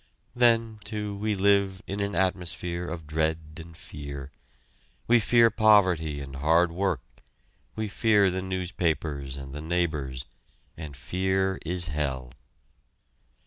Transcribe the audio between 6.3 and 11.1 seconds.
hard work we fear the newspapers and the neighbors, and